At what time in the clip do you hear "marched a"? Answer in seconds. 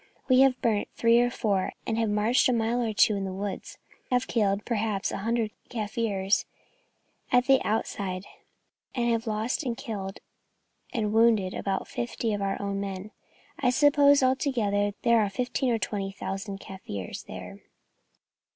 2.09-2.53